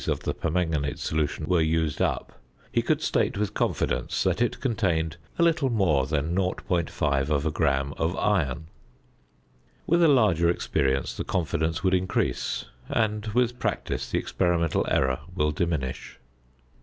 of 0.07 0.21
the 0.21 0.33
permanganate 0.33 0.97
solution 0.97 1.45
were 1.45 1.61
used 1.61 2.01
up, 2.01 2.33
he 2.71 2.81
could 2.81 3.03
state 3.03 3.37
with 3.37 3.53
confidence 3.53 4.23
that 4.23 4.41
it 4.41 4.59
contained 4.59 5.15
a 5.37 5.43
little 5.43 5.69
more 5.69 6.07
than 6.07 6.35
0.5 6.35 7.53
gram 7.53 7.93
of 7.97 8.17
iron. 8.17 8.65
With 9.85 10.01
a 10.01 10.07
larger 10.07 10.49
experience 10.49 11.15
the 11.15 11.23
confidence 11.23 11.83
would 11.83 11.93
increase, 11.93 12.65
and 12.89 13.27
with 13.27 13.59
practice 13.59 14.09
the 14.09 14.17
experimental 14.17 14.87
error 14.89 15.19
will 15.35 15.51
diminish. 15.51 16.17